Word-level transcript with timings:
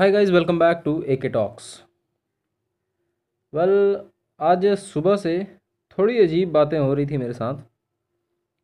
Hi 0.00 0.10
guys 0.10 0.30
welcome 0.30 0.58
back 0.58 0.80
to 0.84 0.92
A 1.02 1.16
K 1.16 1.28
talks 1.28 1.64
well 3.52 3.72
आज 4.40 4.64
सुबह 4.78 5.16
से 5.16 5.32
थोड़ी 5.98 6.18
अजीब 6.18 6.52
बातें 6.52 6.78
हो 6.78 6.94
रही 6.94 7.06
थी 7.06 7.16
मेरे 7.16 7.32
साथ, 7.32 7.54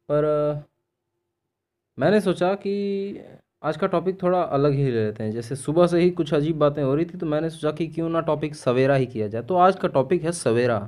पर 0.08 0.64
मैंने 1.98 2.20
सोचा 2.20 2.52
कि 2.54 3.20
आज 3.62 3.76
का 3.76 3.86
टॉपिक 3.86 4.22
थोड़ा 4.22 4.40
अलग 4.40 4.72
ही 4.72 4.84
ले 4.84 4.90
लेते 4.96 5.24
हैं। 5.24 5.30
जैसे 5.32 5.56
सुबह 5.56 5.86
से 5.86 6.00
ही 6.00 6.10
कुछ 6.10 6.32
अजीब 6.34 6.58
बातें 6.58 6.82
हो 6.82 6.94
रही 6.94 7.04
थी 7.04 7.18
तो 7.18 7.26
मैंने 7.26 7.50
सोचा 7.50 7.70
कि 7.72 7.86
क्यों 7.86 8.08
ना 8.08 8.20
टॉपिक 8.22 8.54
सवेरा 8.54 8.94
ही 8.94 9.06
किया 9.06 9.28
जाए। 9.28 9.42
तो 9.42 9.56
आज 9.56 9.76
का 9.76 9.88
टॉपिक 9.88 10.22
है 10.22 10.32
सवेरा। 10.32 10.78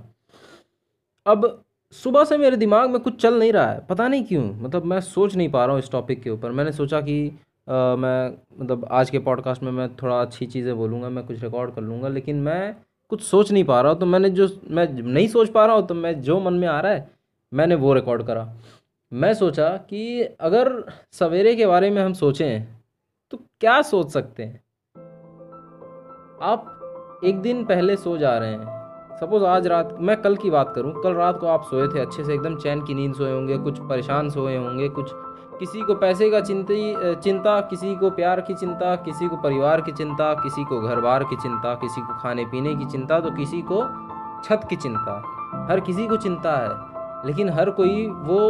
अब 1.27 1.65
सुबह 1.95 2.25
से 2.25 2.37
मेरे 2.37 2.57
दिमाग 2.57 2.91
में 2.91 3.01
कुछ 3.01 3.21
चल 3.23 3.39
नहीं 3.39 3.53
रहा 3.53 3.71
है, 3.73 3.87
पता 3.87 4.09
नहीं 4.09 4.25
क्यों। 4.25 4.45
मतलब 4.55 4.85
मैं 4.85 5.01
सोच 5.03 5.37
नहीं 5.37 5.51
पा 5.51 5.65
रहा 5.65 5.75
हूँ 5.75 5.83
इस 5.83 5.91
टॉपिक 5.93 6.23
के 6.23 6.30
ऊपर। 6.30 6.53
मैंने 6.53 6.73
सोचा 6.73 7.01
कि 7.01 7.39
मैं 7.69 8.30
मतलब 8.61 8.87
आज 8.91 9.11
के 9.11 9.19
पॉडकास्ट 9.19 9.62
में 9.62 9.71
मैं 9.73 9.89
थोड़ा 9.96 10.21
अच्छी 10.21 10.46
चीज़ें 10.46 10.77
बोलूँगा, 10.77 11.08
मैं 11.08 11.25
कुछ 11.27 11.43
रिकॉर्ड 11.43 11.75
कर 11.75 11.82
लूँगा, 11.82 12.08
लेकिन 12.08 12.36
मैं 12.36 12.77
कुछ 13.11 13.22
सोच 13.22 13.53
नहीं 13.53 13.64
पा 13.64 13.81
रहा 13.81 13.93
हूँ। 13.93 14.00
तो 14.00 14.07
मैंने 14.07 14.31
जो, 14.31 14.49
मैं 14.71 14.89
नहीं 14.93 15.27
सोच 15.29 15.49
पा 15.49 15.67
रहा 15.67 15.77
हूँ 15.77 15.86
तो 15.86 15.94
मैं 15.94 16.21
जो 16.22 16.39
मन 16.41 16.54
में 16.54 16.67
आ 16.68 16.81
रहा 16.81 16.93
है, 16.93 17.11
मैंने 17.53 17.75
वो 17.75 17.93
रिकॉर्ड 17.94 18.22
करा। 18.22 18.53
मैं 19.13 19.35
सोचा 19.35 19.68
कि 19.91 20.22
अगर 20.41 20.72
सवेरे 21.13 21.54
के 21.57 21.67
बारे 21.67 21.91
में 21.91 22.03
हम 22.03 22.13
सोचें 22.13 22.67
तो 23.32 23.39
क्या 23.61 23.80
सोच 23.82 24.11
सकते 24.11 24.43
हैं? 24.43 24.61
आप 26.43 27.21
एक 27.25 27.41
दिन 27.41 27.64
पहले 27.64 27.96
सो 27.96 28.16
जा 28.19 28.36
रहे 28.39 28.50
हैं। 28.50 28.77
सपोज़ 29.21 29.44
आज 29.44 29.66
रात, 29.66 29.96
मैं 30.00 30.16
कल 30.16 30.36
की 30.36 30.50
बात 30.50 30.72
करूँ, 30.75 30.93
कल 31.03 31.13
रात 31.13 31.39
को 31.39 31.46
आप 31.46 31.63
सोए 31.63 31.89
थे 31.89 32.00
अच्छे 32.00 32.25
से, 32.25 32.34
एकदम 32.34 32.56
चैन 32.56 32.84
की 32.84 32.94
नींद 32.94 33.14
सोए 33.14 33.33
होंगे, 33.33 33.58
कुछ 33.58 33.78
परेशान 33.78 34.30
सोए 34.30 34.56
होंगे, 34.56 34.89
कुछ 34.89 35.12
किसी 35.58 35.80
को 35.80 35.94
पैसे 35.94 36.30
का 36.30 36.41
चिंता 36.41 37.14
चिंता, 37.14 37.61
किसी 37.61 37.94
को 37.97 38.11
प्यार 38.11 38.41
की 38.41 38.55
चिंता, 38.55 38.94
किसी 38.97 39.28
को 39.28 39.36
परिवार 39.36 39.80
की 39.80 39.92
चिंता, 39.92 40.33
किसी 40.34 40.64
को 40.64 40.80
घर 40.80 41.00
बार 41.00 41.25
की 41.25 41.36
चिंता, 41.36 41.75
किसी 41.75 42.00
को 42.00 42.19
खाने 42.19 42.44
पीने 42.44 42.74
की 42.74 42.84
चिंता 42.84 43.20
तो 43.20 43.30
किसी 43.30 43.62
को 43.62 43.83
छत 44.44 44.66
की 44.70 44.77
चिंता। 44.77 45.22
हर 45.70 45.80
किसी 45.80 46.06
को 46.06 46.16
चिंता 46.16 46.56
है, 46.56 47.27
लेकिन 47.27 47.48
हर 47.50 47.70
कोई 47.70 48.06
वो 48.06 48.41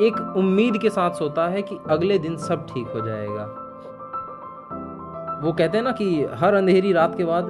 एक 0.00 0.16
उम्मीद 0.36 0.78
के 0.82 0.90
साथ 0.90 1.10
सोता 1.10 1.46
है 1.48 1.62
कि 1.62 1.78
अगले 1.90 2.18
दिन 2.18 2.36
सब 2.38 2.66
ठीक 2.66 2.88
हो 2.94 3.00
जाएगा। 3.00 3.44
वो 5.42 5.52
कहते 5.52 5.76
हैं 5.76 5.84
ना 5.84 5.92
कि 5.92 6.24
हर 6.34 6.54
अंधेरी 6.54 6.92
रात 6.92 7.16
के 7.16 7.24
बाद 7.24 7.48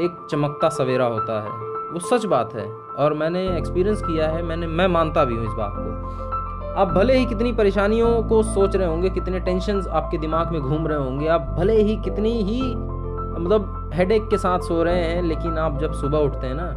एक 0.00 0.26
चमकता 0.30 0.68
सवेरा 0.70 1.04
होता 1.06 1.40
है। 1.42 1.50
वो 1.92 1.98
सच 2.00 2.24
बात 2.26 2.54
है, 2.54 2.66
और 2.98 3.14
मैंने 3.14 3.48
एक्सपीरियंस 3.58 4.02
किया 4.02 4.28
है, 4.28 4.42
मैंने, 4.42 4.66
मैं 4.66 4.86
मानता 4.88 5.24
भी 5.24 5.34
हूँ 5.34 5.44
इस 5.44 5.52
बात 5.52 5.72
को। 5.76 6.31
आप 6.72 6.88
भले 6.88 7.16
ही 7.16 7.24
कितनी 7.26 7.52
परेशानियों 7.52 8.22
को 8.22 8.42
सोच 8.42 8.76
रहे 8.76 8.86
होंगे, 8.86 9.08
कितने 9.10 9.40
टेंशन 9.40 9.82
आपके 9.90 10.18
दिमाग 10.18 10.52
में 10.52 10.60
घूम 10.60 10.86
रहे 10.86 10.98
होंगे, 10.98 11.26
आप 11.26 11.54
भले 11.58 11.76
ही 11.78 11.96
कितनी 11.96 12.30
ही 12.42 12.60
मतलब 12.74 13.90
हेडेक 13.94 14.28
के 14.28 14.36
साथ 14.38 14.58
सो 14.58 14.82
रहे 14.82 15.02
हैं, 15.04 15.22
लेकिन 15.22 15.58
आप 15.58 15.78
जब 15.80 15.92
सुबह 15.92 16.18
उठते 16.18 16.46
हैं 16.46 16.54
ना 16.54 16.70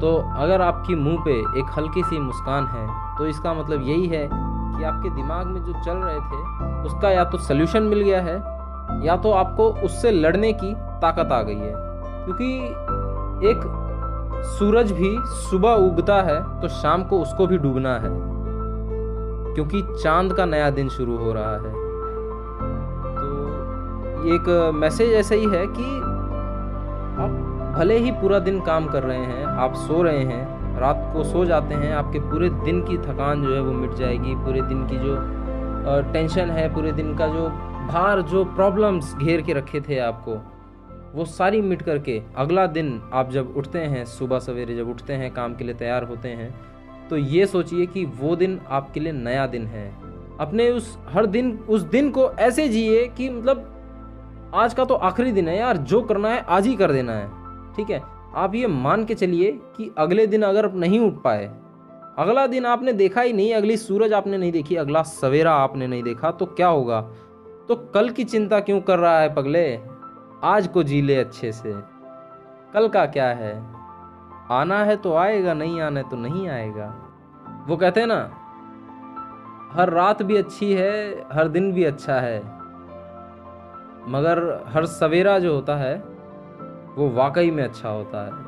तो 0.00 0.14
अगर 0.38 0.62
आपकी 0.62 0.94
मुँह 0.94 1.22
पे 1.24 1.32
एक 1.60 1.70
हल्की 1.76 2.02
सी 2.02 2.18
मुस्कान 2.18 2.66
है 2.66 2.86
तो 3.18 3.26
इसका 3.26 3.52
मतलब 3.54 3.82
यही 3.82 4.06
है 4.06 4.28
कि 4.28 4.84
आपके 4.84 5.10
दिमाग 5.10 5.46
में 5.46 5.62
जो 5.64 5.72
चल 5.84 5.96
रहे 5.96 6.20
थे, 6.20 6.86
उसका 6.86 7.10
या 7.10 7.24
तो 7.24 7.38
सल्यूशन 7.38 7.82
मिल 7.82 8.00
गया 8.00 8.20
है, 8.20 8.36
या 9.06 9.16
तो 9.16 9.30
आपको 9.32 9.68
उससे 9.84 10.10
लड़ने 10.10 10.52
की 10.54 10.72
ताकत 10.74 11.32
आ 11.32 11.42
गई 11.42 11.54
है। 11.54 11.72
क्योंकि 12.24 12.54
एक 13.50 13.60
सूरज 14.48 14.92
भी 14.92 15.16
सुबह 15.40 15.86
उगता 15.86 16.20
है 16.22 16.40
तो 16.60 16.68
शाम 16.72 17.04
को 17.04 17.20
उसको 17.22 17.46
भी 17.46 17.58
डूबना 17.58 17.94
है। 17.98 18.16
क्योंकि 19.58 20.02
चाँद 20.02 20.32
का 20.32 20.44
नया 20.44 20.70
दिन 20.70 20.88
शुरू 20.88 21.16
हो 21.16 21.32
रहा 21.32 21.52
है। 21.52 21.70
तो 23.14 24.34
एक 24.34 24.72
मैसेज 24.74 25.12
ऐसा 25.12 25.34
ही 25.34 25.44
है 25.44 25.66
कि 25.66 25.86
आप 27.22 27.74
भले 27.78 27.96
ही 27.98 28.10
पूरा 28.10 28.38
दिन 28.38 28.60
काम 28.60 28.86
कर 28.86 29.02
रहे 29.02 29.18
हैं, 29.18 29.44
आप 29.44 29.74
सो 29.74 30.02
रहे 30.02 30.18
हैं, 30.18 30.78
रात 30.78 31.10
को 31.12 31.24
सो 31.24 31.44
जाते 31.44 31.74
हैं, 31.74 31.92
आपके 31.94 32.18
पूरे 32.20 32.50
दिन 32.50 32.80
की 32.82 32.98
थकान 32.98 33.42
जो 33.42 33.54
है 33.54 33.60
वो 33.60 33.72
मिट 33.72 33.94
जाएगी, 33.94 34.34
पूरे 34.34 34.62
दिन 34.62 34.86
की 34.86 34.96
जो 34.96 35.16
टेंशन 36.12 36.50
है, 36.50 36.74
पूरे 36.74 36.92
दिन 36.92 37.14
का 37.16 37.26
जो 37.26 37.48
भार, 37.88 38.22
जो 38.22 38.44
प्रॉब्लम्स 38.44 39.14
घेर 39.16 39.42
के 39.42 39.52
रखे 39.52 39.80
थे 39.80 39.98
आपको, 39.98 40.40
वो 41.14 41.24
सारी 41.24 41.60
मिट 41.60 41.82
करके 41.82 42.22
अगला 42.36 42.66
दिन 42.66 43.00
आप 43.12 43.30
जब 43.30 43.54
उठते 43.56 43.78
हैं, 43.78 44.04
सुबह 44.04 44.38
सवेरे 44.38 44.76
जब 44.76 44.90
उठते 44.90 45.12
हैं, 45.12 45.34
काम 45.34 45.54
के 45.54 45.64
लिए 45.64 45.74
तैयार 45.74 46.04
होते 46.04 46.28
हैं 46.28 46.54
तो 47.10 47.16
ये 47.16 47.46
सोचिए 47.46 47.86
कि 47.86 48.04
वो 48.04 48.36
दिन 48.36 48.60
आपके 48.68 49.00
लिए 49.00 49.12
नया 49.12 49.46
दिन 49.46 49.66
है। 49.66 49.88
अपने 50.40 50.70
उस, 50.70 50.98
हर 51.08 51.26
दिन, 51.26 51.58
उस 51.68 51.82
दिन 51.82 52.10
को 52.10 52.30
ऐसे 52.30 52.68
जिए 52.68 53.06
कि 53.08 53.28
मतलब 53.30 54.50
आज 54.54 54.74
का 54.74 54.84
तो 54.84 54.94
आखिरी 54.94 55.32
दिन 55.32 55.48
है 55.48 55.56
यार, 55.58 55.76
जो 55.76 56.02
करना 56.02 56.28
है 56.28 56.40
आज 56.40 56.66
ही 56.66 56.74
कर 56.76 56.92
देना 56.92 57.12
है। 57.12 57.74
ठीक 57.74 57.90
है? 57.90 58.02
आप 58.34 58.54
ये 58.54 58.66
मान 58.66 59.04
के 59.04 59.14
चलिए 59.14 59.52
कि 59.76 59.90
अगले 59.98 60.26
दिन 60.26 60.42
अगर 60.42 60.72
नहीं 60.72 61.00
उठ 61.00 61.22
पाए, 61.22 61.44
अगला 62.18 62.46
दिन 62.46 62.66
आपने 62.66 62.92
देखा 62.92 63.20
ही 63.20 63.32
नहीं, 63.32 63.54
अगली 63.54 63.76
सूरज 63.76 64.12
आपने 64.12 64.38
नहीं 64.38 64.52
देखी, 64.52 64.76
अगला 64.76 65.02
सवेरा 65.02 65.52
आपने 65.52 65.86
नहीं 65.86 66.02
देखा 66.02 66.30
तो 66.30 66.46
क्या 66.46 66.68
होगा? 66.68 67.00
तो 67.68 67.74
कल 67.94 68.08
की 68.10 68.24
चिंता 68.24 68.60
क्यों 68.60 68.80
कर 68.80 68.98
रहा 68.98 69.20
है 69.20 69.34
पगले? 69.34 69.80
आज 70.44 70.68
को 70.68 70.82
जी 70.82 71.02
ले 71.02 71.16
अच्छे 71.16 71.52
से। 71.52 71.74
कल 72.74 72.88
का 72.88 73.06
क्या 73.06 73.28
है? 73.28 73.77
आना 74.50 74.84
है 74.84 74.96
तो 74.96 75.14
आएगा, 75.14 75.54
नहीं 75.54 75.80
आना 75.80 76.00
है 76.00 76.08
तो 76.08 76.16
नहीं 76.16 76.48
आएगा। 76.48 76.86
वो 77.68 77.76
कहते 77.76 78.00
हैं 78.00 78.06
ना, 78.06 78.20
हर 79.72 79.90
रात 79.90 80.22
भी 80.22 80.36
अच्छी 80.36 80.72
है, 80.72 81.26
हर 81.32 81.48
दिन 81.48 81.72
भी 81.72 81.84
अच्छा 81.84 82.14
है। 82.14 82.38
मगर 84.08 84.38
हर 84.68 84.86
सवेरा 84.86 85.38
जो 85.38 85.54
होता 85.54 85.76
है, 85.76 85.94
वो 86.96 87.08
वाकई 87.10 87.50
में 87.50 87.62
अच्छा 87.64 87.88
होता 87.88 88.24
है। 88.26 88.46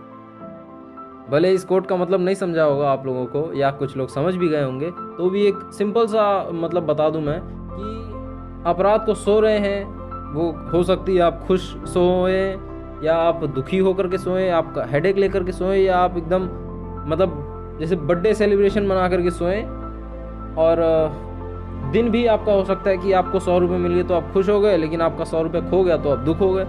भले 1.31 1.53
इस 1.53 1.65
कोट 1.65 1.87
का 1.87 1.97
मतलब 1.97 2.21
नहीं 2.21 2.35
समझा 2.35 2.63
होगा 2.63 2.91
आप 2.93 3.07
लोगों 3.07 3.27
को, 3.27 3.53
या 3.53 3.71
कुछ 3.71 3.97
लोग 3.97 4.09
समझ 4.09 4.35
भी 4.35 4.49
गए 4.49 4.63
होंगे 4.63 4.91
तो 4.91 5.31
भी 5.31 5.47
एक 5.47 5.59
सिंपल 5.73 6.07
सा 6.07 6.51
मतलब 6.53 6.87
बता 6.87 7.09
दूँ 7.11 7.23
मैं 7.23 7.41
कि 7.45 8.69
आप 8.69 8.81
रात 8.81 9.07
को 9.07 9.15
सो 9.15 9.39
रहे 9.41 9.59
हैं, 9.59 9.85
वो 10.33 10.51
हो 10.73 10.83
सकती 10.83 11.17
है 11.17 11.23
आप 11.23 11.45
खुश 11.47 11.61
सोए 11.87 12.57
या 13.05 13.15
आप 13.17 13.45
दुखी 13.47 13.79
होकर 13.79 14.09
के 14.09 14.19
सोए, 14.19 14.49
आप 14.51 14.75
हेडेक 14.91 15.17
लेकर 15.17 15.45
के 15.45 15.53
सोए, 15.53 15.79
या 15.79 15.99
आप 15.99 16.17
एकदम 16.17 16.49
मतलब 17.11 17.77
जैसे 17.81 17.97
बर्थडे 17.97 18.35
सेलिब्रेशन 18.35 18.87
मना 18.87 19.09
करके 19.09 19.31
सोए, 19.31 19.61
और 20.59 20.83
दिन 21.93 22.09
भी 22.11 22.25
आपका 22.27 22.53
हो 22.53 22.65
सकता 22.65 22.91
है 22.91 22.97
कि 22.97 23.13
आपको 23.13 23.41
सौ 23.41 23.59
रुपये 23.59 23.79
मिल 23.79 23.95
गए 23.95 24.03
तो 24.03 24.15
आप 24.15 24.33
खुश 24.33 24.49
हो 24.49 24.61
गए, 24.61 24.77
लेकिन 24.77 25.01
आपका 25.01 25.25
सौ 25.25 25.43
रुपये 25.43 25.61
खो 25.61 25.83
गया 25.85 25.97
तो 25.97 26.11
आप 26.11 26.19
दुख 26.19 26.41
हो 26.41 26.53
गए। 26.53 26.65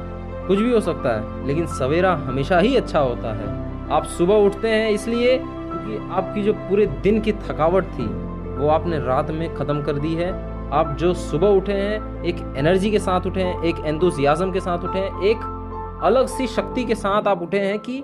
कुछ 0.47 0.59
भी 0.59 0.71
हो 0.73 0.79
सकता 0.81 1.09
है, 1.11 1.47
लेकिन 1.47 1.65
सवेरा 1.69 2.13
हमेशा 2.19 2.59
ही 2.59 2.75
अच्छा 2.75 2.99
होता 2.99 3.33
है। 3.33 3.89
आप 3.91 4.05
सुबह 4.09 4.35
उठते 4.35 4.69
हैं 4.69 4.89
इसलिए 4.89 5.37
क्योंकि 5.37 5.97
आपकी 6.11 6.43
जो 6.43 6.53
पूरे 6.53 6.85
दिन 7.03 7.19
की 7.21 7.31
थकावट 7.41 7.85
थी, 7.89 8.05
वो 8.57 8.69
आपने 8.69 8.99
रात 8.99 9.31
में 9.31 9.53
ख़त्म 9.55 9.81
कर 9.83 9.99
दी 9.99 10.13
है। 10.15 10.31
आप 10.71 10.95
जो 10.99 11.13
सुबह 11.13 11.47
उठे 11.49 11.73
हैं, 11.73 12.23
एक 12.23 12.35
एनर्जी 12.57 12.91
के 12.91 12.99
साथ 12.99 13.25
उठे 13.27 13.41
हैं, 13.41 13.61
एक 13.63 13.85
एंथुजियाज्म 13.85 14.51
के 14.51 14.59
साथ 14.59 14.83
उठे 14.83 14.99
हैं, 14.99 15.21
एक 15.21 15.37
अलग 16.03 16.27
सी 16.27 16.47
शक्ति 16.47 16.83
के 16.83 16.95
साथ 16.95 17.27
आप 17.27 17.41
उठे 17.41 17.59
हैं 17.59 17.79
कि 17.79 18.03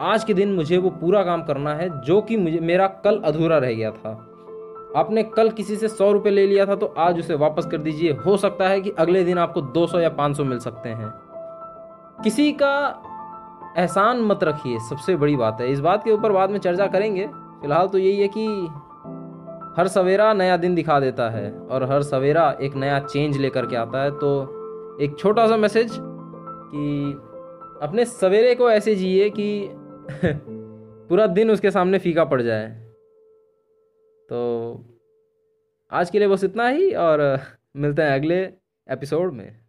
आज 0.00 0.24
के 0.24 0.34
दिन 0.34 0.52
मुझे 0.54 0.76
वो 0.78 0.90
पूरा 0.90 1.22
काम 1.22 1.42
करना 1.42 1.74
है 1.74 1.88
जो 2.02 2.20
कि 2.22 2.36
मुझे, 2.36 2.60
मेरा 2.60 2.86
कल 2.86 3.20
अधूरा 3.24 3.58
रह 3.58 3.72
गया 3.72 3.90
था। 3.90 4.10
आपने 4.96 5.22
कल 5.22 5.50
किसी 5.50 5.76
से 5.76 5.88
सौ 5.88 6.12
रुपये 6.12 6.32
ले 6.32 6.46
लिया 6.46 6.66
था 6.66 6.74
तो 6.74 6.86
आज 6.86 7.18
उसे 7.18 7.34
वापस 7.34 7.66
कर 7.66 7.78
दीजिए। 7.78 8.12
हो 8.12 8.36
सकता 8.36 8.68
है 8.68 8.80
कि 8.80 8.90
अगले 8.90 9.24
दिन 9.24 9.38
आपको 9.38 9.60
दो 9.60 9.86
सौ 9.86 9.98
या 9.98 10.08
पाँच 10.08 10.36
सौ 10.36 10.44
मिल 10.44 10.58
सकते 10.58 10.88
हैं। 10.88 11.12
किसी 12.24 12.52
का 12.52 13.02
एहसान 13.78 14.20
मत 14.20 14.44
रखिए, 14.44 14.78
सबसे 14.78 15.16
बड़ी 15.16 15.36
बात 15.36 15.60
है। 15.60 15.72
इस 15.72 15.80
बात 15.80 16.04
के 16.04 16.12
ऊपर 16.12 16.32
बाद 16.32 16.50
में 16.50 16.58
चर्चा 16.58 16.86
करेंगे। 16.86 17.26
फ़िलहाल 17.60 17.88
तो 17.88 17.98
यही 17.98 18.20
है 18.20 18.28
कि 18.28 18.46
हर 19.78 19.88
सवेरा 19.88 20.32
नया 20.32 20.56
दिन 20.56 20.74
दिखा 20.74 21.00
देता 21.00 21.30
है 21.30 21.50
और 21.70 21.90
हर 21.92 22.02
सवेरा 22.02 22.50
एक 22.60 22.76
नया 22.76 22.98
चेंज 22.98 23.36
लेकर 23.36 23.66
के 23.66 23.76
आता 23.76 24.02
है। 24.02 24.10
तो 24.10 24.98
एक 25.00 25.18
छोटा 25.18 25.46
सा 25.46 25.56
मैसेज 25.56 26.00
कि 26.74 27.12
अपने 27.86 28.04
सवेरे 28.04 28.54
को 28.54 28.70
ऐसे 28.70 28.94
जिए 28.94 29.30
कि 29.30 29.68
पूरा 31.08 31.26
दिन 31.26 31.50
उसके 31.50 31.70
सामने 31.70 31.98
फीका 31.98 32.24
पड़ 32.24 32.42
जाए। 32.42 32.68
तो 34.28 34.84
आज 35.90 36.10
के 36.10 36.18
लिए 36.18 36.28
बस 36.28 36.44
इतना 36.44 36.68
ही 36.68 36.94
और 36.94 37.40
मिलते 37.76 38.02
हैं 38.02 38.10
अगले 38.10 38.44
एपिसोड 38.90 39.32
में। 39.32 39.63